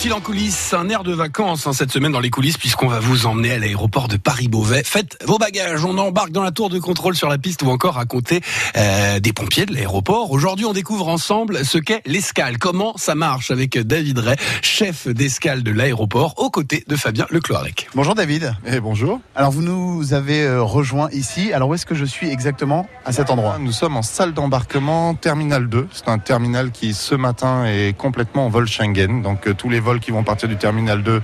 file 0.00 0.14
en 0.14 0.20
coulisses, 0.20 0.72
un 0.72 0.88
air 0.88 1.04
de 1.04 1.12
vacances 1.12 1.66
hein, 1.66 1.74
cette 1.74 1.92
semaine 1.92 2.10
dans 2.10 2.20
les 2.20 2.30
coulisses 2.30 2.56
puisqu'on 2.56 2.88
va 2.88 3.00
vous 3.00 3.26
emmener 3.26 3.52
à 3.52 3.58
l'aéroport 3.58 4.08
de 4.08 4.16
Paris-Beauvais. 4.16 4.82
Faites 4.82 5.22
vos 5.26 5.36
bagages, 5.36 5.84
on 5.84 5.98
embarque 5.98 6.30
dans 6.30 6.42
la 6.42 6.52
tour 6.52 6.70
de 6.70 6.78
contrôle 6.78 7.14
sur 7.14 7.28
la 7.28 7.36
piste 7.36 7.62
ou 7.62 7.68
encore 7.68 7.98
à 7.98 8.06
compter 8.06 8.40
euh, 8.78 9.20
des 9.20 9.34
pompiers 9.34 9.66
de 9.66 9.74
l'aéroport. 9.74 10.30
Aujourd'hui, 10.30 10.64
on 10.64 10.72
découvre 10.72 11.08
ensemble 11.08 11.66
ce 11.66 11.76
qu'est 11.76 12.00
l'escale, 12.06 12.56
comment 12.56 12.94
ça 12.96 13.14
marche 13.14 13.50
avec 13.50 13.76
David 13.76 14.20
Ray, 14.20 14.36
chef 14.62 15.06
d'escale 15.06 15.62
de 15.62 15.70
l'aéroport, 15.70 16.32
aux 16.38 16.48
côtés 16.48 16.82
de 16.88 16.96
Fabien 16.96 17.26
Lecloirec. 17.28 17.90
Bonjour 17.94 18.14
David. 18.14 18.54
Et 18.64 18.76
eh, 18.76 18.80
bonjour. 18.80 19.20
Alors 19.34 19.50
vous 19.50 19.60
nous 19.60 20.14
avez 20.14 20.44
euh, 20.44 20.62
rejoint 20.62 21.10
ici. 21.10 21.52
Alors 21.52 21.68
où 21.68 21.74
est-ce 21.74 21.84
que 21.84 21.94
je 21.94 22.06
suis 22.06 22.30
exactement 22.30 22.88
à 23.04 23.12
cet 23.12 23.28
endroit? 23.28 23.58
Nous 23.60 23.72
sommes 23.72 23.98
en 23.98 24.02
salle 24.02 24.32
d'embarquement 24.32 25.12
terminal 25.12 25.68
2. 25.68 25.88
C'est 25.92 26.08
un 26.08 26.18
terminal 26.18 26.70
qui 26.70 26.94
ce 26.94 27.14
matin 27.14 27.66
est 27.66 27.94
complètement 27.94 28.46
en 28.46 28.48
vol 28.48 28.66
Schengen. 28.66 29.20
Donc 29.20 29.46
euh, 29.46 29.52
tous 29.52 29.68
les 29.68 29.78
vols 29.80 29.89
qui 29.98 30.12
vont 30.12 30.22
partir 30.22 30.48
du 30.48 30.56
terminal 30.56 31.02
2 31.02 31.20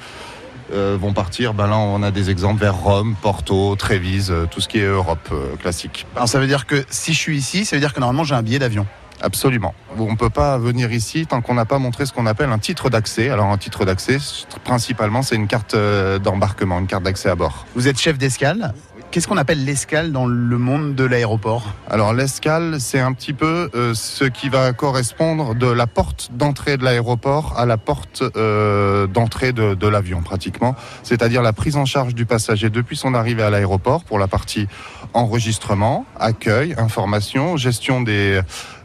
euh, 0.72 0.98
vont 1.00 1.12
partir. 1.12 1.54
Ben 1.54 1.68
là, 1.68 1.78
on 1.78 2.02
a 2.02 2.10
des 2.10 2.28
exemples 2.30 2.60
vers 2.60 2.74
Rome, 2.74 3.14
Porto, 3.22 3.76
Trévise, 3.76 4.32
euh, 4.32 4.46
tout 4.50 4.60
ce 4.60 4.66
qui 4.66 4.78
est 4.78 4.86
Europe 4.86 5.32
classique. 5.60 6.06
Alors 6.16 6.28
ça 6.28 6.40
veut 6.40 6.48
dire 6.48 6.66
que 6.66 6.84
si 6.90 7.12
je 7.12 7.18
suis 7.18 7.38
ici, 7.38 7.64
ça 7.64 7.76
veut 7.76 7.80
dire 7.80 7.94
que 7.94 8.00
normalement 8.00 8.24
j'ai 8.24 8.34
un 8.34 8.42
billet 8.42 8.58
d'avion 8.58 8.86
Absolument. 9.22 9.74
On 9.96 10.10
ne 10.10 10.16
peut 10.16 10.28
pas 10.28 10.58
venir 10.58 10.92
ici 10.92 11.26
tant 11.26 11.40
qu'on 11.40 11.54
n'a 11.54 11.64
pas 11.64 11.78
montré 11.78 12.04
ce 12.04 12.12
qu'on 12.12 12.26
appelle 12.26 12.50
un 12.50 12.58
titre 12.58 12.90
d'accès. 12.90 13.30
Alors 13.30 13.46
un 13.46 13.56
titre 13.56 13.86
d'accès, 13.86 14.18
principalement, 14.62 15.22
c'est 15.22 15.36
une 15.36 15.46
carte 15.46 15.74
d'embarquement, 16.22 16.78
une 16.80 16.86
carte 16.86 17.04
d'accès 17.04 17.30
à 17.30 17.34
bord. 17.34 17.64
Vous 17.74 17.88
êtes 17.88 17.98
chef 17.98 18.18
d'escale 18.18 18.74
Qu'est-ce 19.16 19.28
qu'on 19.28 19.38
appelle 19.38 19.64
l'escale 19.64 20.12
dans 20.12 20.26
le 20.26 20.58
monde 20.58 20.94
de 20.94 21.02
l'aéroport 21.02 21.72
Alors 21.88 22.12
l'escale, 22.12 22.76
c'est 22.80 23.00
un 23.00 23.14
petit 23.14 23.32
peu 23.32 23.70
euh, 23.74 23.94
ce 23.94 24.24
qui 24.24 24.50
va 24.50 24.74
correspondre 24.74 25.54
de 25.54 25.66
la 25.66 25.86
porte 25.86 26.28
d'entrée 26.34 26.76
de 26.76 26.84
l'aéroport 26.84 27.54
à 27.56 27.64
la 27.64 27.78
porte 27.78 28.22
euh, 28.36 29.06
d'entrée 29.06 29.54
de, 29.54 29.88
l'avion 29.88 30.20
pratiquement. 30.20 30.76
C'est-à-dire 31.02 31.40
la 31.40 31.54
prise 31.54 31.76
en 31.76 31.86
charge 31.86 32.14
du 32.14 32.26
passager 32.26 32.68
depuis 32.68 32.94
son 32.94 33.14
arrivée 33.14 33.42
à 33.42 33.48
l'aéroport 33.48 34.04
pour 34.04 34.18
la 34.18 34.28
partie 34.28 34.68
enregistrement, 35.14 36.04
accueil, 36.20 36.74
information, 36.76 37.56
gestion 37.56 38.02
des, 38.02 38.42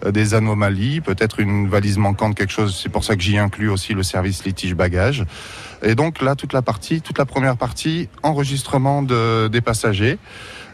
des 0.10 0.34
anomalies, 0.34 1.02
peut-être 1.02 1.40
une 1.40 1.68
valise 1.68 1.98
manquante, 1.98 2.36
quelque 2.36 2.52
chose. 2.52 2.80
C'est 2.82 2.90
pour 2.90 3.04
ça 3.04 3.16
que 3.16 3.22
j'y 3.22 3.38
inclus 3.38 3.70
aussi 3.70 3.94
le 3.94 4.04
service 4.04 4.46
litige 4.46 4.76
bagage. 4.76 5.26
Et 5.84 5.96
donc 5.96 6.22
là, 6.22 6.36
toute 6.36 6.54
la 6.54 6.62
partie, 6.62 7.02
toute 7.02 7.18
la 7.18 7.26
première 7.26 7.58
partie, 7.58 8.10
enregistrement 8.24 9.02
de, 9.02 9.48
des 9.48 9.62
passagers. 9.62 10.18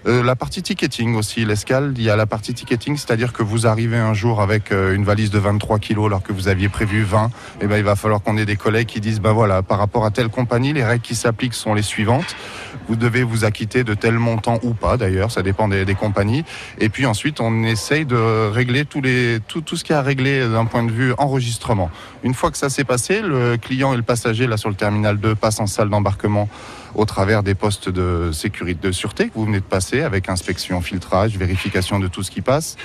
Euh, 0.07 0.23
la 0.23 0.37
partie 0.37 0.63
ticketing 0.63 1.15
aussi, 1.15 1.43
l'escale, 1.43 1.93
il 1.97 2.01
y 2.01 2.09
a 2.09 2.15
la 2.15 2.25
partie 2.25 2.53
ticketing, 2.53 2.95
c'est-à-dire 2.95 3.33
que 3.33 3.43
vous 3.43 3.67
arrivez 3.67 3.97
un 3.97 4.13
jour 4.13 4.41
avec 4.41 4.71
euh, 4.71 4.95
une 4.95 5.03
valise 5.03 5.31
de 5.31 5.39
23 5.39 5.79
kilos 5.79 6.05
alors 6.05 6.23
que 6.23 6.31
vous 6.31 6.47
aviez 6.47 6.69
prévu 6.69 7.03
20, 7.03 7.25
et 7.25 7.29
eh 7.63 7.67
ben 7.67 7.75
il 7.75 7.83
va 7.83 7.97
falloir 7.97 8.21
qu'on 8.21 8.37
ait 8.37 8.45
des 8.45 8.55
collègues 8.55 8.87
qui 8.87 9.01
disent 9.01 9.19
ben 9.19 9.33
voilà, 9.33 9.63
par 9.63 9.79
rapport 9.79 10.05
à 10.05 10.11
telle 10.11 10.29
compagnie, 10.29 10.71
les 10.71 10.85
règles 10.85 11.01
qui 11.01 11.13
s'appliquent 11.13 11.53
sont 11.53 11.73
les 11.73 11.81
suivantes. 11.81 12.37
Vous 12.87 12.95
devez 12.95 13.23
vous 13.23 13.43
acquitter 13.43 13.83
de 13.83 13.93
tel 13.95 14.13
montant 14.13 14.59
ou 14.63 14.73
pas 14.73 14.95
d'ailleurs, 14.95 15.29
ça 15.29 15.41
dépend 15.41 15.67
des, 15.67 15.85
compagnies. 15.95 16.45
Et 16.79 16.87
puis 16.87 17.05
ensuite, 17.05 17.41
on 17.41 17.63
essaye 17.63 18.05
de 18.05 18.49
régler 18.49 18.85
tout 18.85 19.01
ce 19.75 19.83
qui 19.83 19.91
a 19.91 19.99
à 19.99 20.01
régler 20.01 20.47
d'un 20.47 20.65
point 20.65 20.83
de 20.83 20.91
vue 20.91 21.13
enregistrement. 21.17 21.89
Une 22.23 22.33
fois 22.33 22.51
que 22.51 22.57
ça 22.57 22.69
s'est 22.69 22.83
passé, 22.85 23.21
le 23.21 23.57
client 23.57 23.93
et 23.93 23.97
le 23.97 24.03
passager 24.03 24.47
là 24.47 24.57
sur 24.57 24.69
le 24.69 24.75
terminal 24.75 25.17
2 25.17 25.35
passent 25.35 25.59
en 25.59 25.67
salle 25.67 25.89
d'embarquement 25.89 26.47
au 26.95 27.05
travers 27.05 27.43
des 27.43 27.55
postes 27.55 27.89
de 27.89 28.31
sécurité, 28.31 28.87
de 28.87 28.91
sûreté 28.91 29.29
que 29.29 29.33
vous 29.35 29.45
venez 29.45 29.59
de 29.59 29.65
passer 29.65 29.96
avec 30.03 30.29
inspection, 30.29 30.81
filtrage, 30.81 31.37
vérification 31.37 31.99
de 31.99 32.07
tout 32.07 32.23
ce 32.23 32.31
qui 32.31 32.41
passe, 32.41 32.77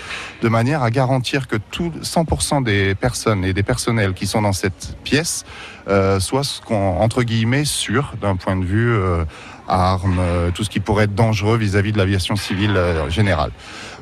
de 0.42 0.48
manière 0.48 0.82
à 0.82 0.90
garantir 0.90 1.48
que 1.48 1.56
tout 1.56 1.92
100% 2.02 2.62
des 2.64 2.94
personnes 2.94 3.44
et 3.44 3.52
des 3.52 3.62
personnels 3.62 4.14
qui 4.14 4.26
sont 4.26 4.42
dans 4.42 4.52
cette 4.52 4.96
pièce 5.04 5.44
euh, 5.88 6.20
soient 6.20 6.42
entre 6.70 7.22
guillemets 7.22 7.64
sûrs 7.64 8.14
d'un 8.20 8.36
point 8.36 8.56
de 8.56 8.64
vue 8.64 8.92
euh, 8.92 9.24
armes, 9.72 10.18
euh, 10.20 10.50
tout 10.50 10.64
ce 10.64 10.70
qui 10.70 10.80
pourrait 10.80 11.04
être 11.04 11.14
dangereux 11.14 11.56
vis-à-vis 11.56 11.92
de 11.92 11.98
l'aviation 11.98 12.36
civile 12.36 12.76
euh, 12.76 13.08
générale. 13.08 13.50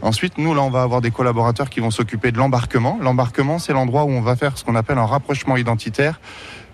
Ensuite, 0.02 0.36
nous, 0.38 0.54
là, 0.54 0.62
on 0.62 0.70
va 0.70 0.82
avoir 0.82 1.00
des 1.00 1.10
collaborateurs 1.10 1.70
qui 1.70 1.80
vont 1.80 1.90
s'occuper 1.90 2.32
de 2.32 2.38
l'embarquement. 2.38 2.98
L'embarquement, 3.00 3.58
c'est 3.58 3.72
l'endroit 3.72 4.04
où 4.04 4.10
on 4.10 4.20
va 4.20 4.36
faire 4.36 4.58
ce 4.58 4.64
qu'on 4.64 4.74
appelle 4.74 4.98
un 4.98 5.06
rapprochement 5.06 5.56
identitaire, 5.56 6.20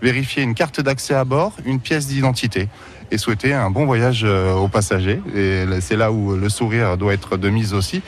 vérifier 0.00 0.43
une 0.43 0.54
carte 0.54 0.81
d'accès 0.81 1.15
à 1.15 1.25
bord, 1.25 1.53
une 1.65 1.81
pièce 1.81 2.06
d'identité 2.06 2.69
et 3.10 3.19
souhaiter 3.19 3.53
un 3.53 3.71
bon 3.71 3.84
voyage 3.84 4.22
euh, 4.25 4.54
aux 4.54 4.69
passagers. 4.69 5.21
Et 5.34 5.65
c'est 5.81 5.97
là 5.97 6.10
où 6.10 6.34
le 6.34 6.48
sourire 6.48 6.97
doit 6.97 7.12
être 7.12 7.37
de 7.37 7.48
mise 7.50 7.75
aussi, 7.75 8.03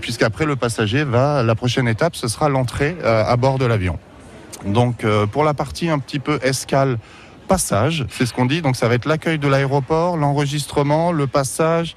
puisqu'après 0.00 0.44
le 0.44 0.54
passager 0.54 1.02
va, 1.02 1.42
la 1.42 1.54
prochaine 1.54 1.88
étape, 1.88 2.14
ce 2.14 2.28
sera 2.28 2.48
l'entrée 2.50 2.94
à 3.04 3.34
bord 3.36 3.58
de 3.58 3.64
l'avion. 3.64 3.98
Donc 4.66 5.06
pour 5.32 5.44
la 5.44 5.54
partie 5.54 5.88
un 5.88 5.98
petit 5.98 6.18
peu 6.18 6.38
escale, 6.42 6.98
passage, 7.46 8.06
c'est 8.10 8.26
ce 8.26 8.32
qu'on 8.32 8.46
dit. 8.46 8.62
Donc 8.62 8.76
ça 8.76 8.88
va 8.88 8.94
être 8.94 9.06
l'accueil 9.06 9.38
de 9.38 9.48
l'aéroport, 9.48 10.16
l'enregistrement, 10.16 11.12
le 11.12 11.26
passage, 11.26 11.94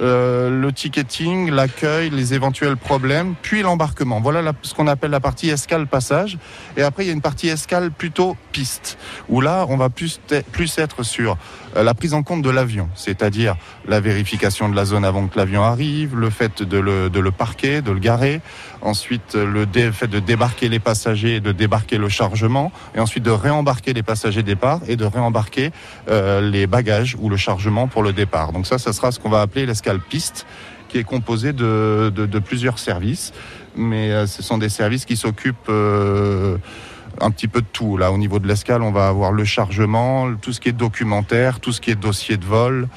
euh, 0.00 0.50
le 0.50 0.72
ticketing, 0.72 1.50
l'accueil, 1.50 2.10
les 2.10 2.34
éventuels 2.34 2.76
problèmes, 2.76 3.34
puis 3.40 3.62
l'embarquement. 3.62 4.20
Voilà 4.20 4.52
ce 4.62 4.74
qu'on 4.74 4.86
appelle 4.86 5.10
la 5.10 5.20
partie 5.20 5.50
escale 5.50 5.86
passage. 5.86 6.38
Et 6.76 6.82
après, 6.82 7.04
il 7.04 7.06
y 7.08 7.10
a 7.10 7.14
une 7.14 7.20
partie 7.20 7.48
escale 7.48 7.90
plutôt 7.90 8.36
piste, 8.52 8.98
où 9.28 9.40
là, 9.40 9.66
on 9.68 9.76
va 9.76 9.88
plus, 9.88 10.20
plus 10.52 10.78
être 10.78 11.02
sur 11.02 11.36
euh, 11.76 11.82
la 11.82 11.94
prise 11.94 12.14
en 12.14 12.22
compte 12.22 12.42
de 12.42 12.50
l'avion, 12.50 12.88
c'est-à-dire 12.94 13.56
la 13.86 14.00
vérification 14.00 14.68
de 14.68 14.76
la 14.76 14.84
zone 14.84 15.04
avant 15.04 15.26
que 15.26 15.38
l'avion 15.38 15.62
arrive, 15.62 16.16
le 16.16 16.30
fait 16.30 16.62
de 16.62 16.78
le, 16.78 17.10
de 17.10 17.20
le 17.20 17.30
parquer, 17.30 17.82
de 17.82 17.90
le 17.90 17.98
garer, 17.98 18.40
ensuite 18.82 19.34
le 19.34 19.66
fait 19.92 20.06
de 20.06 20.20
débarquer 20.20 20.68
les 20.68 20.78
passagers 20.78 21.40
de 21.40 21.52
débarquer 21.52 21.98
le 21.98 22.08
chargement, 22.08 22.72
et 22.94 23.00
ensuite 23.00 23.24
de 23.24 23.30
réembarquer 23.30 23.92
les 23.92 24.02
passagers 24.02 24.42
départ 24.42 24.80
et 24.86 24.96
de 24.96 25.04
réembarquer 25.04 25.70
euh, 26.08 26.40
les 26.40 26.66
bagages 26.66 27.16
ou 27.18 27.28
le 27.28 27.36
chargement 27.36 27.88
pour 27.88 28.02
le 28.02 28.12
départ. 28.12 28.52
Donc 28.52 28.66
ça, 28.66 28.78
ça 28.78 28.92
sera 28.92 29.12
ce 29.12 29.18
qu'on 29.18 29.30
va 29.30 29.40
appeler 29.40 29.66
l'escale 29.66 29.87
piste 29.96 30.46
qui 30.88 30.98
est 30.98 31.04
composé 31.04 31.52
de, 31.52 32.38
plusieurs 32.44 32.78
services. 32.78 33.32
Mais 33.76 34.10
euh, 34.10 34.26
ce 34.26 34.42
sont 34.42 34.58
des 34.58 34.68
services 34.68 35.04
qui 35.04 35.16
s'occupent 35.16 35.68
euh, 35.68 36.56
un 37.20 37.30
petit 37.30 37.48
peu 37.48 37.60
de 37.60 37.66
tout. 37.72 37.96
Là, 37.96 38.10
au 38.10 38.18
niveau 38.18 38.38
de 38.38 38.48
l'escale, 38.48 38.82
on 38.82 38.90
va 38.90 39.08
avoir 39.08 39.30
le 39.30 39.44
chargement, 39.44 40.34
tout 40.34 40.52
ce 40.52 40.60
qui 40.60 40.68
est 40.68 40.72
documentaire, 40.72 41.60
tout 41.60 41.72
ce 41.72 41.80
qui 41.80 41.90
est 41.90 41.94
dossier 41.94 42.36
de 42.36 42.44
vol. 42.44 42.88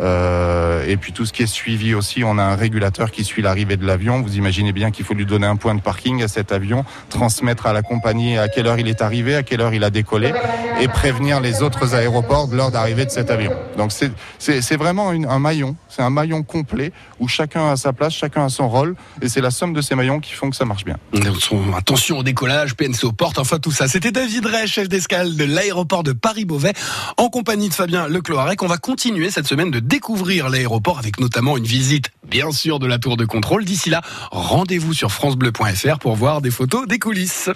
Euh, 0.00 0.84
et 0.86 0.96
puis 0.96 1.12
tout 1.12 1.26
ce 1.26 1.32
qui 1.32 1.42
est 1.42 1.46
suivi 1.46 1.94
aussi, 1.94 2.22
on 2.24 2.38
a 2.38 2.42
un 2.42 2.54
régulateur 2.54 3.10
qui 3.10 3.24
suit 3.24 3.42
l'arrivée 3.42 3.76
de 3.76 3.84
l'avion. 3.84 4.22
Vous 4.22 4.36
imaginez 4.36 4.72
bien 4.72 4.90
qu'il 4.90 5.04
faut 5.04 5.14
lui 5.14 5.26
donner 5.26 5.46
un 5.46 5.56
point 5.56 5.74
de 5.74 5.80
parking 5.80 6.22
à 6.22 6.28
cet 6.28 6.52
avion, 6.52 6.84
transmettre 7.10 7.66
à 7.66 7.72
la 7.72 7.82
compagnie 7.82 8.38
à 8.38 8.48
quelle 8.48 8.66
heure 8.66 8.78
il 8.78 8.88
est 8.88 9.02
arrivé, 9.02 9.34
à 9.34 9.42
quelle 9.42 9.60
heure 9.60 9.74
il 9.74 9.82
a 9.82 9.90
décollé, 9.90 10.32
et 10.80 10.88
prévenir 10.88 11.40
les 11.40 11.62
autres 11.62 11.94
aéroports 11.94 12.48
de 12.48 12.56
l'heure 12.56 12.70
d'arrivée 12.70 13.04
de 13.04 13.10
cet 13.10 13.30
avion. 13.30 13.52
Donc 13.76 13.92
c'est 14.38 14.76
vraiment 14.76 15.10
un 15.10 15.38
maillon, 15.38 15.76
c'est 15.88 16.02
un 16.02 16.10
maillon 16.10 16.42
complet 16.42 16.92
où 17.18 17.28
chacun 17.28 17.70
a 17.70 17.76
sa 17.76 17.92
place, 17.92 18.14
chacun 18.14 18.44
a 18.44 18.48
son 18.48 18.68
rôle, 18.68 18.94
et 19.20 19.28
c'est 19.28 19.40
la 19.40 19.50
somme 19.50 19.72
de 19.72 19.80
ces 19.80 19.94
maillons 19.94 20.20
qui 20.20 20.32
font 20.32 20.50
que 20.50 20.56
ça 20.56 20.64
marche 20.64 20.84
bien. 20.84 20.96
Attention 21.76 22.18
au 22.18 22.22
décollage, 22.22 22.74
PNC 22.74 23.04
aux 23.04 23.12
portes, 23.12 23.38
enfin 23.38 23.58
tout 23.58 23.72
ça. 23.72 23.88
C'était 23.88 24.12
David 24.12 24.46
Ray, 24.46 24.66
chef 24.66 24.88
d'escale 24.88 25.36
de 25.36 25.44
l'aéroport 25.44 26.02
de 26.02 26.12
Paris-Beauvais, 26.12 26.72
en 27.16 27.28
compagnie 27.28 27.68
de 27.68 27.74
Fabien 27.74 28.08
Lecloarec. 28.08 28.62
On 28.62 28.68
va 28.68 28.78
continuer 28.78 29.30
cette 29.30 29.46
semaine 29.46 29.70
de 29.70 29.80
découvrir 29.80 30.48
l'aéroport 30.48 30.98
avec 30.98 31.20
notamment 31.20 31.56
une 31.56 31.64
visite, 31.64 32.10
bien 32.28 32.50
sûr, 32.52 32.78
de 32.78 32.86
la 32.86 32.98
tour 32.98 33.16
de 33.16 33.24
contrôle. 33.24 33.64
D'ici 33.64 33.90
là, 33.90 34.02
rendez-vous 34.30 34.94
sur 34.94 35.10
francebleu.fr 35.10 35.98
pour 35.98 36.14
voir 36.16 36.40
des 36.40 36.50
photos 36.50 36.86
des 36.86 36.98
coulisses. 36.98 37.50